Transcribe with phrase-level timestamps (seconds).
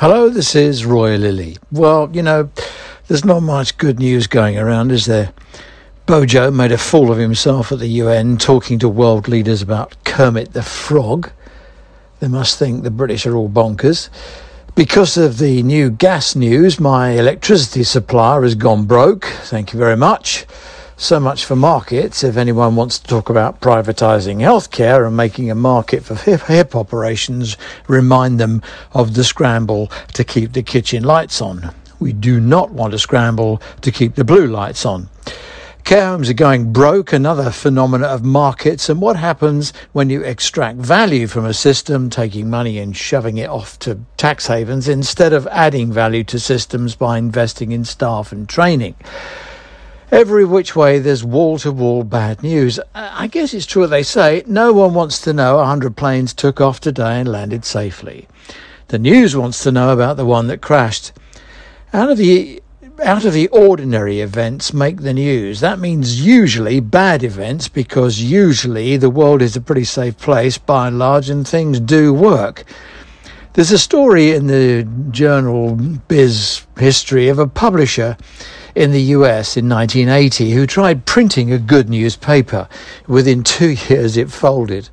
[0.00, 1.58] Hello, this is Roy Lilly.
[1.70, 2.48] Well, you know,
[3.06, 5.34] there's not much good news going around, is there?
[6.06, 10.54] Bojo made a fool of himself at the UN talking to world leaders about Kermit
[10.54, 11.30] the Frog.
[12.18, 14.08] They must think the British are all bonkers.
[14.74, 19.26] Because of the new gas news, my electricity supplier has gone broke.
[19.26, 20.46] Thank you very much.
[21.00, 22.22] So much for markets.
[22.22, 26.76] If anyone wants to talk about privatising healthcare and making a market for hip, hip
[26.76, 27.56] operations,
[27.88, 28.60] remind them
[28.92, 31.74] of the scramble to keep the kitchen lights on.
[32.00, 35.08] We do not want to scramble to keep the blue lights on.
[35.84, 40.76] Care homes are going broke, another phenomena of markets, and what happens when you extract
[40.76, 45.46] value from a system, taking money and shoving it off to tax havens, instead of
[45.46, 48.94] adding value to systems by investing in staff and training.
[50.12, 52.80] Every which way there's wall to wall bad news.
[52.80, 54.42] Uh, I guess it's true what they say.
[54.44, 58.26] No one wants to know 100 planes took off today and landed safely.
[58.88, 61.12] The news wants to know about the one that crashed.
[61.92, 62.60] Out of the
[63.04, 65.60] out of the ordinary events make the news.
[65.60, 70.88] That means usually bad events because usually the world is a pretty safe place by
[70.88, 72.64] and large and things do work.
[73.52, 75.76] There's a story in the journal
[76.08, 78.16] Biz History of a publisher
[78.74, 82.68] in the US in 1980 who tried printing a good newspaper.
[83.06, 84.88] Within two years, it folded.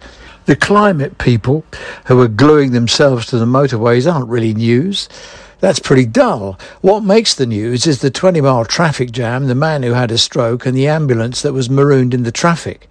[0.46, 1.66] The climate people
[2.06, 5.10] who are gluing themselves to the motorways aren't really news.
[5.60, 6.58] That's pretty dull.
[6.82, 10.18] What makes the news is the 20 mile traffic jam, the man who had a
[10.18, 12.88] stroke, and the ambulance that was marooned in the traffic.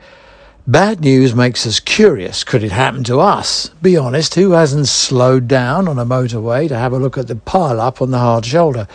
[0.66, 2.42] Bad news makes us curious.
[2.42, 3.68] Could it happen to us?
[3.80, 7.36] Be honest, who hasn't slowed down on a motorway to have a look at the
[7.36, 8.88] pile up on the hard shoulder?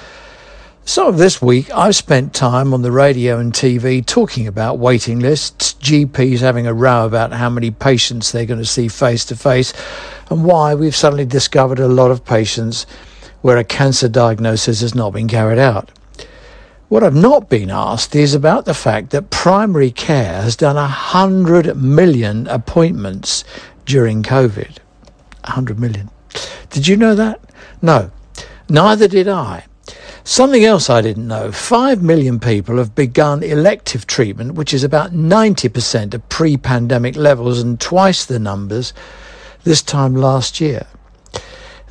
[0.84, 5.76] So, this week I've spent time on the radio and TV talking about waiting lists,
[5.76, 9.74] GPs having a row about how many patients they're going to see face to face,
[10.32, 12.88] and why we've suddenly discovered a lot of patients
[13.42, 15.92] where a cancer diagnosis has not been carried out.
[16.90, 21.78] What I've not been asked is about the fact that primary care has done 100
[21.78, 23.44] million appointments
[23.86, 24.80] during COVID.
[25.46, 26.10] 100 million.
[26.72, 27.40] Did you know that?
[27.84, 28.10] No.
[28.68, 29.66] Neither did I.
[30.24, 35.12] Something else I didn't know 5 million people have begun elective treatment, which is about
[35.12, 38.94] 90% of pre pandemic levels and twice the numbers
[39.64, 40.86] this time last year.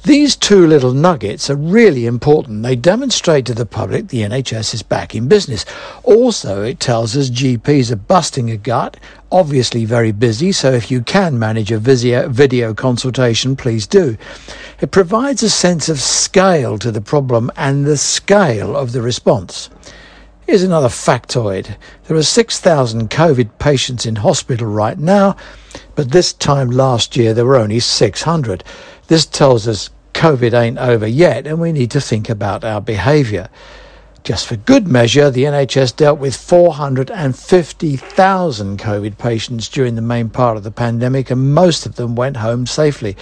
[0.04, 2.62] These two little nuggets are really important.
[2.62, 5.66] They demonstrate to the public the NHS is back in business.
[6.04, 8.96] Also, it tells us GPs are busting a gut,
[9.30, 14.16] obviously very busy, so if you can manage a video consultation, please do.
[14.80, 19.68] It provides a sense of scale to the problem and the scale of the response.
[20.46, 21.76] Here's another factoid.
[22.08, 25.36] There are 6,000 COVID patients in hospital right now,
[25.94, 28.64] but this time last year there were only 600.
[29.10, 33.48] This tells us COVID ain't over yet and we need to think about our behaviour.
[34.22, 40.56] Just for good measure, the NHS dealt with 450,000 COVID patients during the main part
[40.56, 43.16] of the pandemic and most of them went home safely.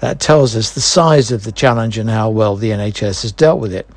[0.00, 3.60] That tells us the size of the challenge and how well the NHS has dealt
[3.60, 3.88] with it.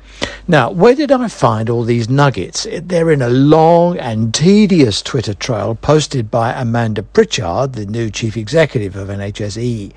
[0.48, 2.66] Now, where did I find all these nuggets?
[2.66, 8.10] Eh, they're in a long and tedious Twitter trail posted by Amanda Pritchard, the new
[8.10, 9.92] chief executive of NHSE.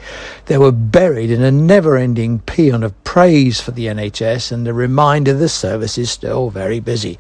[0.46, 4.74] They were buried in a never ending paean of praise for the NHS and a
[4.74, 7.18] reminder the service is still very busy.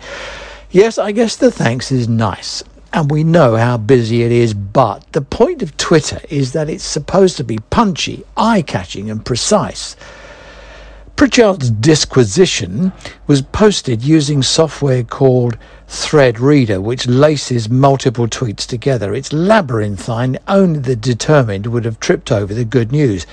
[0.69, 2.63] Yes, I guess the thanks is nice
[2.95, 6.81] and we know how busy it is, but the point of Twitter is that it's
[6.81, 9.97] supposed to be punchy, eye catching, and precise.
[11.17, 12.93] Pritchard's disquisition
[13.27, 15.57] was posted using software called
[15.89, 19.13] Thread Reader, which laces multiple tweets together.
[19.13, 23.27] It's labyrinthine, only the determined would have tripped over the good news.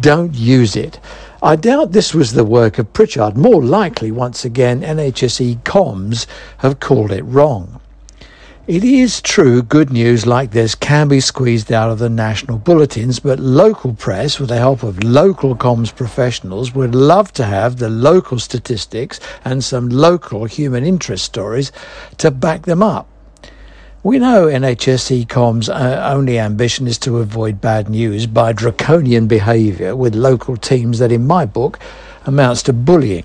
[0.00, 0.98] Don't use it.
[1.40, 3.36] I doubt this was the work of Pritchard.
[3.36, 6.26] More likely, once again, NHSE comms
[6.58, 7.80] have called it wrong.
[8.66, 13.18] It is true good news like this can be squeezed out of the national bulletins,
[13.18, 17.88] but local press, with the help of local comms professionals, would love to have the
[17.88, 21.72] local statistics and some local human interest stories
[22.18, 23.08] to back them up.
[24.02, 29.96] We know NHSE Com's uh, only ambition is to avoid bad news by draconian behaviour
[29.96, 31.78] with local teams that, in my book,
[32.26, 33.24] amounts to bullying.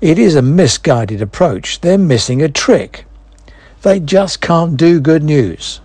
[0.00, 1.82] It is a misguided approach.
[1.82, 3.04] They're missing a trick.
[3.84, 5.82] They just can't do good news.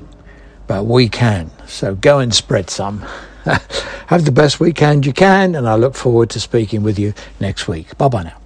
[0.67, 1.51] But we can.
[1.67, 2.99] So go and spread some.
[4.07, 7.67] Have the best weekend you can, and I look forward to speaking with you next
[7.67, 7.97] week.
[7.97, 8.37] Bye bye now.